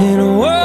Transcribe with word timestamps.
in 0.00 0.20
a 0.20 0.38
world 0.38 0.57